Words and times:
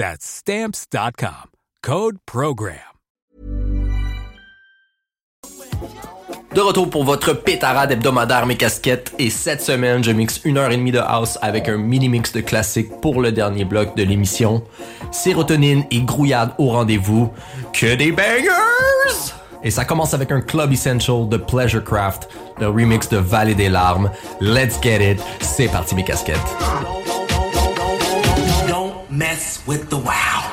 That's 0.00 0.24
stamps.com. 0.24 1.50
Code 1.82 2.16
program. 2.24 2.78
De 6.54 6.60
retour 6.62 6.88
pour 6.88 7.04
votre 7.04 7.34
pétarade 7.34 7.92
hebdomadaire 7.92 8.46
mes 8.46 8.56
casquettes 8.56 9.12
et 9.18 9.28
cette 9.28 9.60
semaine 9.60 10.02
je 10.02 10.10
mixe 10.10 10.40
une 10.44 10.56
heure 10.56 10.70
et 10.70 10.78
demie 10.78 10.90
de 10.90 11.00
house 11.00 11.38
avec 11.42 11.68
un 11.68 11.76
mini 11.76 12.08
mix 12.08 12.32
de 12.32 12.40
classiques 12.40 12.98
pour 13.02 13.20
le 13.20 13.30
dernier 13.30 13.66
bloc 13.66 13.94
de 13.94 14.02
l'émission. 14.02 14.64
Sérotonine 15.10 15.84
et 15.90 16.00
grouillade 16.00 16.52
au 16.56 16.70
rendez-vous. 16.70 17.30
Que 17.74 17.94
des 17.94 18.10
bangers! 18.10 19.34
Et 19.62 19.70
ça 19.70 19.84
commence 19.84 20.14
avec 20.14 20.32
un 20.32 20.40
club 20.40 20.72
essential 20.72 21.28
de 21.28 21.36
Pleasure 21.36 21.84
Craft, 21.84 22.30
le 22.58 22.68
remix 22.68 23.06
de 23.10 23.18
Vallée 23.18 23.54
des 23.54 23.68
larmes. 23.68 24.10
Let's 24.40 24.80
get 24.82 25.12
it. 25.12 25.20
C'est 25.42 25.68
parti 25.68 25.94
mes 25.94 26.04
casquettes. 26.04 26.38
Mess 29.20 29.66
with 29.66 29.90
the 29.90 29.98
wow. 29.98 30.49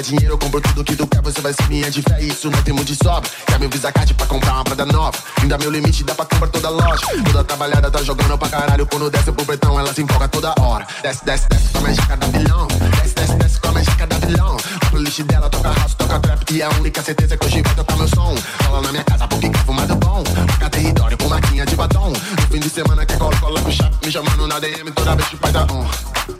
Quiser 0.00 0.02
dinheiro, 0.02 0.34
eu 0.34 0.38
compro 0.38 0.60
tudo 0.60 0.84
que 0.84 0.96
tu 0.96 1.06
quer, 1.06 1.20
você 1.22 1.40
vai 1.40 1.52
ser 1.52 1.68
minha 1.68 1.90
de 1.90 2.02
fé. 2.02 2.20
Isso 2.22 2.50
não 2.50 2.62
tem 2.62 2.72
muito 2.74 2.88
de 2.88 2.96
sobra. 2.96 3.28
Quer 3.46 3.58
meu 3.58 3.68
Visa 3.68 3.92
Card 3.92 4.14
pra 4.14 4.26
comprar 4.26 4.54
uma 4.54 4.64
prada 4.64 4.86
nova? 4.86 5.16
Ainda 5.40 5.58
meu 5.58 5.70
limite, 5.70 6.04
dá 6.04 6.14
pra 6.14 6.24
comprar 6.24 6.48
toda 6.48 6.68
loja. 6.70 7.06
Toda 7.24 7.44
trabalhada 7.44 7.90
tá 7.90 8.02
jogando 8.02 8.38
pra 8.38 8.48
caralho. 8.48 8.86
Quando 8.86 9.10
desce 9.10 9.32
pro 9.32 9.44
pretão, 9.44 9.78
ela 9.78 9.92
se 9.92 10.02
empolga 10.02 10.28
toda 10.28 10.54
hora. 10.60 10.86
Desce, 11.02 11.24
desce, 11.24 11.48
desce, 11.48 11.68
com 11.72 11.86
a 11.86 11.92
jaca 11.92 12.16
da 12.16 12.26
vilão. 12.26 12.66
Desce, 12.66 13.14
desce, 13.14 13.34
desce, 13.36 13.60
com 13.60 13.78
a 13.78 13.82
jaca 13.82 14.06
da 14.06 14.18
vilão. 14.18 14.56
A 14.80 14.90
playlist 14.90 15.22
dela 15.22 15.50
toca 15.50 15.72
house, 15.72 15.94
toca 15.94 16.20
trap. 16.20 16.52
E 16.52 16.62
é 16.62 16.64
a 16.64 16.70
única 16.70 17.02
certeza 17.02 17.36
que 17.36 17.46
hoje 17.46 17.62
vai 17.62 17.74
tocar 17.74 17.96
meu 17.96 18.08
som. 18.08 18.34
Fala 18.62 18.80
na 18.82 18.92
minha 18.92 19.04
casa 19.04 19.28
porque 19.28 19.50
quer 19.50 19.64
fumado 19.64 19.96
bom. 19.96 20.24
Marca 20.48 20.70
território 20.70 21.18
com 21.18 21.28
maquinha 21.28 21.66
de 21.66 21.76
batom. 21.76 22.10
No 22.10 22.46
fim 22.50 22.60
de 22.60 22.70
semana 22.70 23.04
quer 23.04 23.18
cola, 23.18 23.36
cola 23.36 23.60
com. 23.60 23.70
Me 24.06 24.12
chamando 24.12 24.46
na 24.46 24.58
DM 24.58 24.90
toda 24.92 25.16
vez 25.16 25.28
que 25.28 25.36
faz 25.36 25.54
a 25.56 25.62
on. 25.64 26.39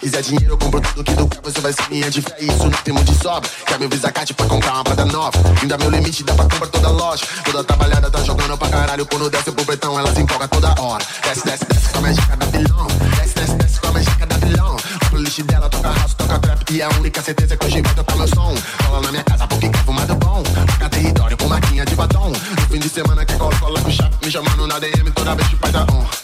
Quiser 0.00 0.22
dinheiro, 0.22 0.54
eu 0.54 0.58
compro 0.58 0.80
tudo 0.80 1.04
que 1.04 1.14
tu 1.14 1.28
quer. 1.28 1.40
Você 1.42 1.60
vai 1.60 1.72
ser 1.72 1.88
minha 1.90 2.10
de 2.10 2.22
fé. 2.22 2.36
Isso 2.40 2.64
não 2.64 2.70
tem 2.70 2.94
muito 2.94 3.12
de 3.12 3.22
sobra. 3.22 3.48
Quer 3.66 3.78
meu 3.78 3.88
Visa 3.88 4.10
Card 4.10 4.34
pra 4.34 4.46
comprar 4.46 4.72
uma 4.72 4.84
prada 4.84 5.04
nova? 5.04 5.38
Ainda 5.60 5.78
meu 5.78 5.90
limite, 5.90 6.24
dá 6.24 6.34
pra 6.34 6.44
comprar 6.44 6.66
toda 6.68 6.88
loja. 6.90 7.24
Toda 7.44 7.64
trabalhada 7.64 8.10
tá 8.10 8.22
jogando 8.22 8.56
pra 8.56 8.68
caralho. 8.68 9.06
Quando 9.06 9.30
desce 9.30 9.52
pro 9.52 9.64
pretão, 9.64 9.98
ela 9.98 10.12
se 10.12 10.20
empolga 10.20 10.48
toda 10.48 10.74
hora. 10.80 11.04
Desce, 11.22 11.44
desce, 11.44 11.64
desce 11.66 11.88
com 11.90 12.04
a 12.04 12.12
jaca 12.12 12.36
da 12.36 12.46
vilão. 12.46 12.86
Desce, 13.16 13.34
desce, 13.34 13.54
desce 13.54 13.80
com 13.80 13.96
a 13.96 14.02
jaca 14.02 14.26
da 14.26 14.36
vilão. 14.36 14.76
A 14.76 15.10
playlist 15.10 15.42
dela 15.42 15.68
toca 15.68 15.92
house, 15.92 16.14
toca 16.14 16.38
trap. 16.38 16.72
E 16.72 16.80
é 16.80 16.84
a 16.84 16.88
única 16.90 17.22
certeza 17.22 17.56
que 17.56 17.66
hoje 17.66 17.82
vai 17.82 17.94
tocar 17.94 18.16
meu 18.16 18.28
som. 18.28 18.54
Cola 18.84 19.00
na 19.02 19.10
minha 19.10 19.24
casa 19.24 19.46
porque 19.46 19.68
quer 19.68 19.84
fumado 19.84 20.14
bom. 20.16 20.42
Marca 20.66 20.88
território 20.88 21.36
com 21.36 21.48
maquinha 21.48 21.84
de 21.84 21.94
batom. 21.94 22.28
No 22.30 22.66
fim 22.70 22.78
de 22.78 22.88
semana 22.88 23.24
quer 23.24 23.38
cola, 23.38 23.54
cola 23.58 23.80
com 23.80 23.90
chapa. 23.90 24.16
Me 24.24 24.30
chamando 24.30 24.66
na 24.66 24.78
DM 24.78 25.10
toda 25.12 25.34
vez 25.34 25.48
que 25.48 25.56
faz 25.56 25.74
a 25.74 25.82
on. 25.82 26.23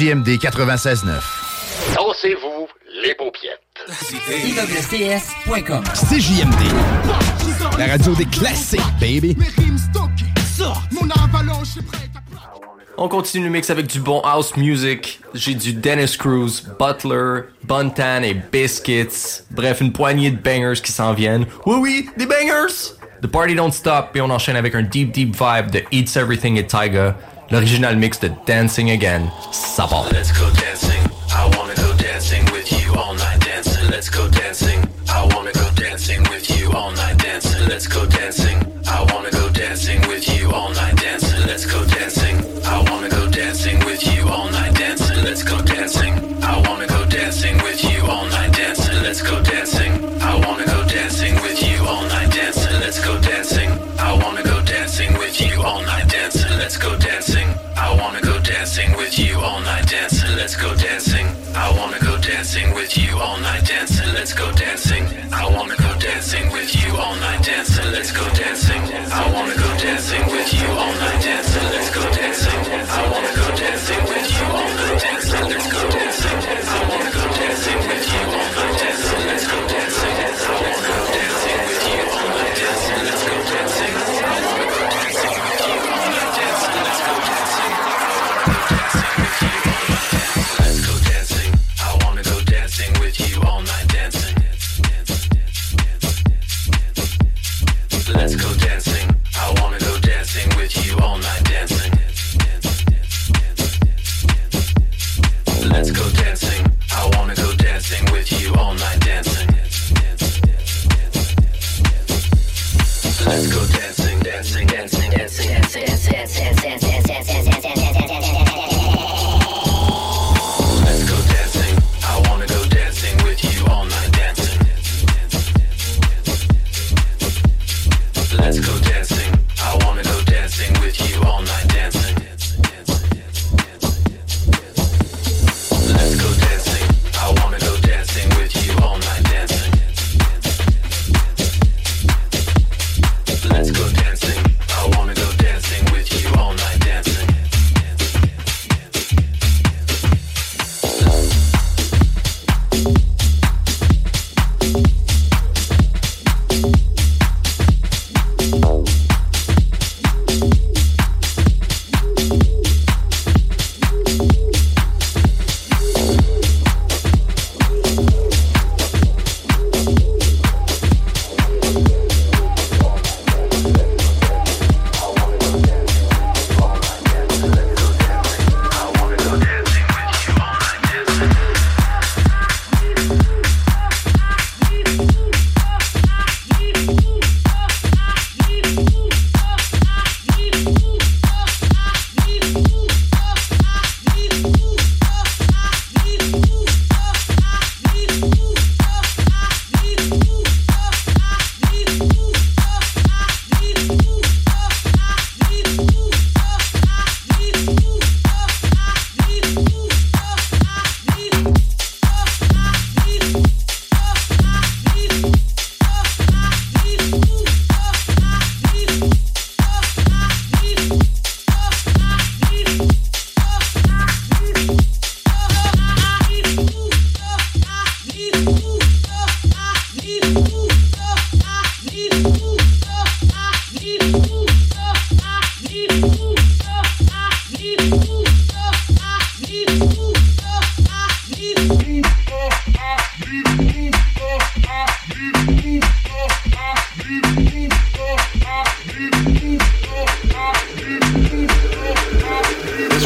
CJMD 0.00 0.38
96.9. 0.38 1.12
Dansez-vous 1.94 2.68
les 3.02 3.14
paupiètes. 3.16 3.60
CJMD. 5.92 6.56
La 7.78 7.86
radio 7.86 8.14
des 8.14 8.24
classiques, 8.24 8.80
baby. 8.98 9.36
Mon 10.92 11.06
avalanche 11.10 11.76
est 11.76 11.86
prête 11.86 12.10
on 13.02 13.08
continue 13.08 13.44
le 13.44 13.50
mix 13.50 13.70
avec 13.70 13.86
du 13.86 13.98
bon 13.98 14.20
house 14.20 14.56
music. 14.58 15.20
J'ai 15.32 15.54
du 15.54 15.72
Dennis 15.72 16.16
Cruz, 16.18 16.62
Butler, 16.78 17.48
Buntan 17.64 18.22
et 18.22 18.34
Biscuits. 18.34 19.42
Bref, 19.50 19.80
une 19.80 19.92
poignée 19.92 20.30
de 20.30 20.36
bangers 20.36 20.82
qui 20.82 20.92
s'en 20.92 21.14
viennent. 21.14 21.46
Oui, 21.64 21.76
oui, 21.80 22.10
des 22.18 22.26
bangers! 22.26 22.94
The 23.22 23.26
party 23.26 23.54
don't 23.54 23.72
stop 23.72 24.14
et 24.14 24.20
on 24.20 24.30
enchaîne 24.30 24.56
avec 24.56 24.74
un 24.74 24.82
deep, 24.82 25.12
deep 25.12 25.34
vibe 25.34 25.70
de 25.70 25.82
Eats 25.92 26.18
Everything 26.18 26.56
et 26.56 26.66
Tyga 26.66 27.16
l'original 27.50 27.96
mix 27.96 28.20
de 28.20 28.30
Dancing 28.46 28.90
Again, 28.90 29.22
ça 29.52 29.86
part. 29.86 30.06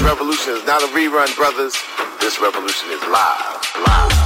revolution 0.04 0.54
is 0.54 0.64
not 0.66 0.82
a 0.82 0.86
rerun, 0.88 1.34
brothers. 1.34 1.74
This 2.20 2.38
revolution 2.40 2.90
is 2.90 3.00
live. 3.08 3.72
Live. 3.86 4.23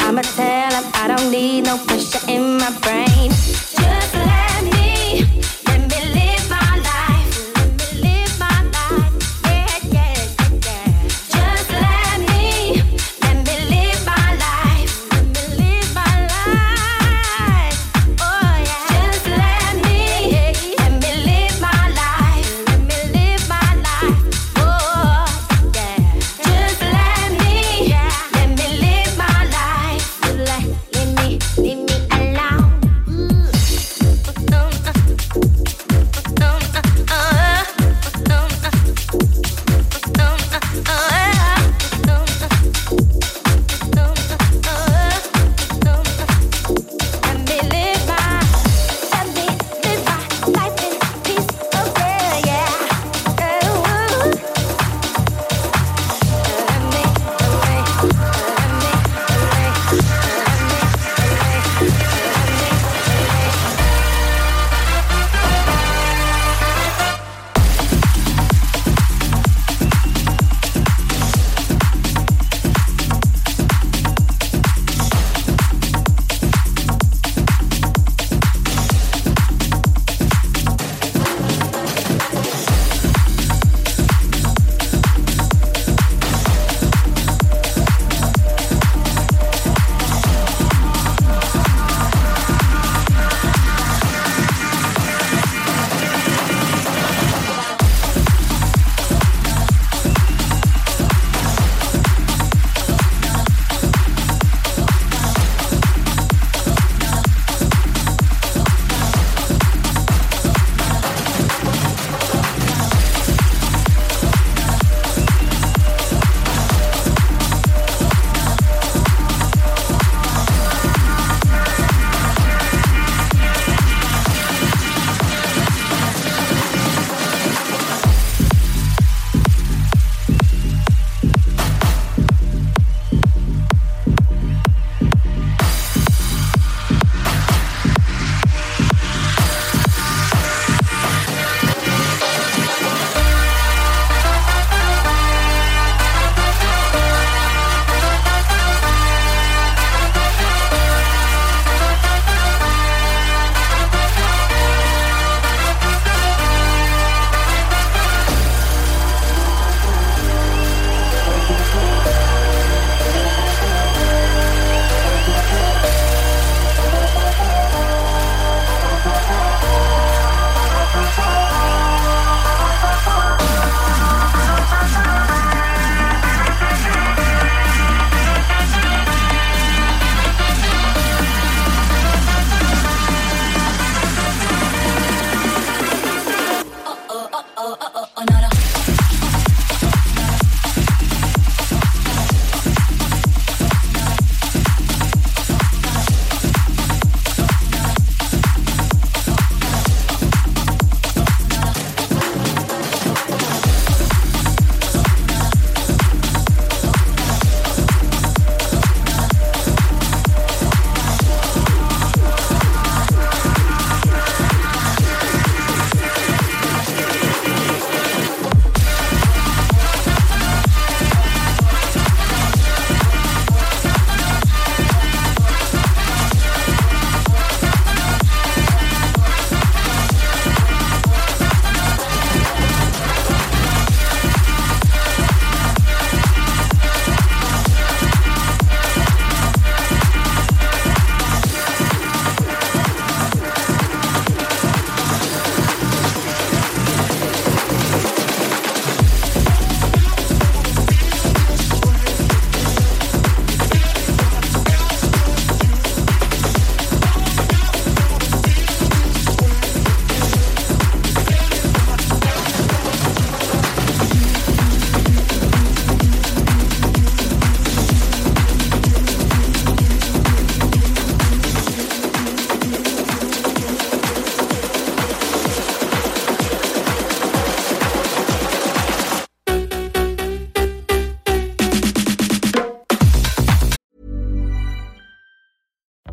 I'ma 0.00 0.22
tell 0.22 0.72
him 0.72 0.84
I 0.94 1.08
don't 1.08 1.30
need 1.30 1.64
no 1.64 1.78
pressure 1.78 2.24
in 2.28 2.58
my 2.58 2.70
brain. 2.80 3.67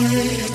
This 0.00 0.47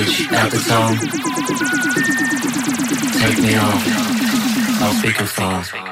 message 0.00 0.28
the 0.50 0.58
tone. 0.58 0.96
Take 3.20 3.42
me 3.42 3.56
off 3.56 3.86
on 4.82 4.94
speakerphone. 4.96 5.64
Take 5.64 5.89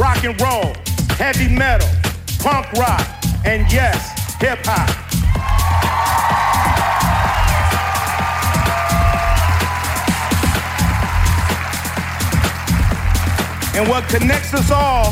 rock 0.00 0.24
and 0.24 0.40
roll, 0.40 0.72
heavy 1.18 1.54
metal, 1.54 1.86
punk 2.38 2.72
rock, 2.72 3.06
and 3.44 3.70
yes, 3.70 4.00
hip 4.40 4.58
hop. 4.64 4.88
And 13.76 13.86
what 13.90 14.08
connects 14.08 14.54
us 14.54 14.70
all 14.70 15.08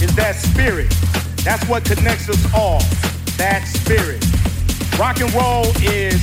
is 0.00 0.14
that 0.14 0.36
spirit. 0.36 0.94
That's 1.44 1.68
what 1.68 1.84
connects 1.84 2.28
us 2.28 2.54
all, 2.54 2.78
that 3.36 3.66
spirit. 3.66 4.24
Rock 4.96 5.20
and 5.20 5.32
roll 5.34 5.66
is 5.82 6.22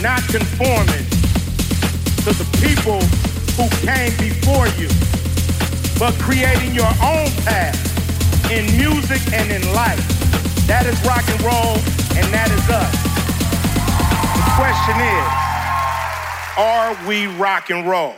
not 0.00 0.22
conforming 0.28 1.04
to 2.22 2.30
the 2.38 2.46
people 2.62 3.00
who 3.58 3.68
came 3.84 4.16
before 4.16 4.68
you 4.78 5.19
but 6.00 6.14
creating 6.14 6.74
your 6.74 6.88
own 7.04 7.28
path 7.44 7.76
in 8.50 8.64
music 8.74 9.20
and 9.34 9.52
in 9.52 9.60
life. 9.74 10.00
That 10.66 10.86
is 10.86 10.98
rock 11.04 11.28
and 11.28 11.38
roll, 11.42 11.76
and 12.16 12.32
that 12.32 12.48
is 12.48 12.64
us. 12.72 12.96
The 14.32 14.44
question 14.56 14.96
is, 14.96 15.28
are 16.56 16.96
we 17.06 17.26
rock 17.38 17.68
and 17.68 17.86
roll? 17.86 18.14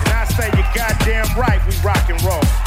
And 0.00 0.08
I 0.08 0.24
say 0.24 0.48
you're 0.56 0.72
goddamn 0.74 1.28
right, 1.38 1.60
we 1.68 1.76
rock 1.84 2.08
and 2.08 2.22
roll. 2.22 2.63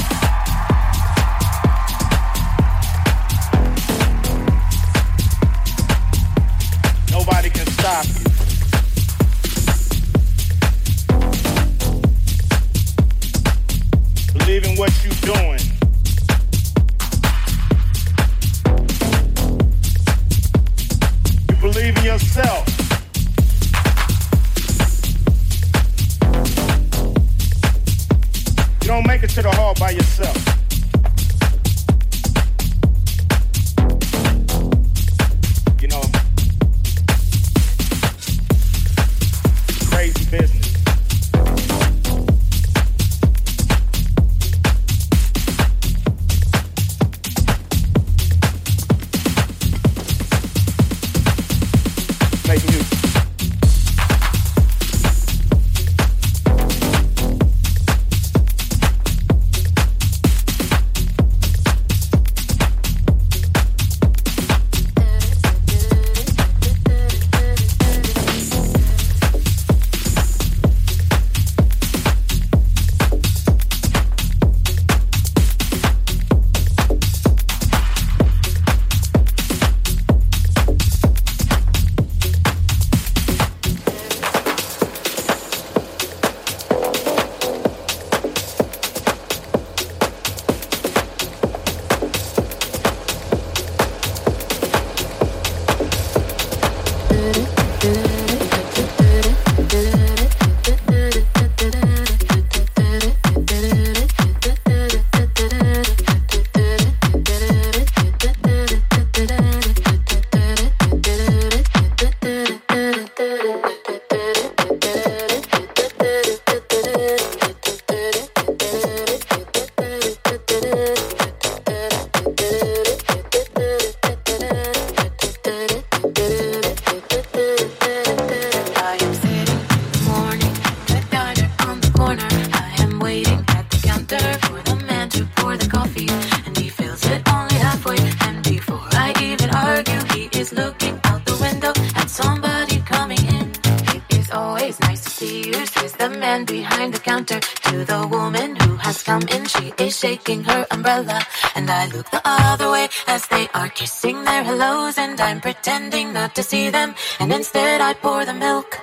I'm 155.20 155.42
pretending 155.42 156.14
not 156.14 156.36
to 156.36 156.44
see 156.44 156.70
them. 156.70 156.96
And 157.20 157.32
instead 157.32 157.82
I 157.82 157.94
pour 157.94 158.26
the 158.26 158.34
milk. 158.34 158.80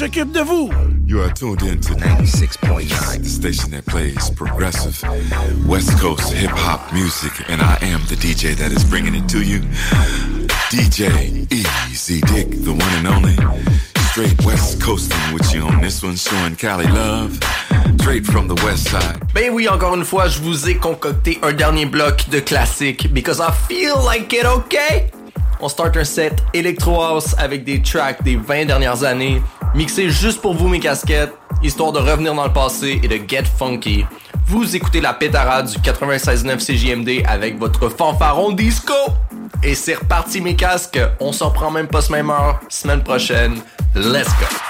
S'occupe 0.00 0.32
de 0.32 0.40
vous. 0.40 0.70
You 1.06 1.20
are 1.20 1.30
tuned 1.30 1.60
in 1.60 1.78
to 1.82 1.92
96.9, 1.92 3.22
the 3.22 3.28
station 3.28 3.70
that 3.72 3.84
plays 3.84 4.30
progressive 4.30 4.96
West 5.66 5.90
Coast 5.98 6.32
hip 6.32 6.52
hop 6.52 6.90
music, 6.94 7.32
and 7.50 7.60
I 7.60 7.76
am 7.82 8.00
the 8.08 8.14
DJ 8.14 8.56
that 8.56 8.72
is 8.72 8.82
bringing 8.82 9.14
it 9.14 9.28
to 9.28 9.42
you. 9.42 9.60
DJ 10.70 11.46
Easy 11.52 12.22
Dick, 12.22 12.48
the 12.64 12.72
one 12.72 12.94
and 12.96 13.08
only. 13.08 13.36
Straight 14.12 14.42
West 14.46 14.80
Coasting 14.80 15.34
with 15.34 15.52
you 15.52 15.64
on 15.64 15.82
this 15.82 16.02
one, 16.02 16.16
showing 16.16 16.56
Cali 16.56 16.86
love. 16.86 17.38
Straight 18.00 18.24
from 18.24 18.48
the 18.48 18.58
West 18.64 18.88
Side. 18.88 19.20
Ben 19.34 19.52
oui, 19.52 19.68
encore 19.68 19.94
une 19.94 20.06
fois, 20.06 20.28
je 20.28 20.40
vous 20.40 20.66
ai 20.66 20.76
concocté 20.76 21.38
un 21.42 21.52
dernier 21.52 21.84
bloc 21.84 22.26
de 22.30 22.40
classiques 22.40 23.12
because 23.12 23.38
I 23.38 23.52
feel 23.68 23.96
like 24.02 24.32
it, 24.32 24.46
okay? 24.46 25.10
On 25.60 25.68
start 25.68 25.94
un 25.98 26.04
set 26.04 26.42
Electro 26.54 27.02
House 27.02 27.34
avec 27.36 27.64
des 27.64 27.82
tracks 27.82 28.22
des 28.22 28.36
20 28.36 28.64
dernières 28.64 29.04
années, 29.04 29.42
mixés 29.74 30.10
juste 30.10 30.40
pour 30.40 30.54
vous 30.54 30.68
mes 30.68 30.80
casquettes, 30.80 31.34
histoire 31.62 31.92
de 31.92 31.98
revenir 31.98 32.34
dans 32.34 32.44
le 32.44 32.52
passé 32.52 33.00
et 33.02 33.08
de 33.08 33.20
get 33.28 33.44
funky. 33.44 34.04
Vous 34.46 34.74
écoutez 34.74 35.00
la 35.00 35.12
pétarade 35.12 35.70
du 35.70 35.78
96.9 35.78 36.58
CJMD 36.58 37.24
avec 37.26 37.58
votre 37.58 37.88
fanfaron 37.88 38.52
disco. 38.52 38.94
Et 39.62 39.74
c'est 39.74 39.94
reparti 39.94 40.40
mes 40.40 40.56
casques, 40.56 41.00
on 41.20 41.32
s'en 41.32 41.50
prend 41.50 41.70
même 41.70 41.86
pas 41.86 42.00
ce 42.00 42.12
même 42.12 42.30
heure, 42.30 42.60
semaine 42.68 43.02
prochaine. 43.02 43.60
Let's 43.94 44.28
go! 44.40 44.69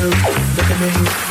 you, 0.00 0.08
look 0.08 0.70
at 0.70 0.80
me 0.80 1.29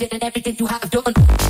anything 0.00 0.16
and 0.16 0.24
everything 0.24 0.56
you 0.58 0.66
have 0.66 0.90
done. 0.90 1.49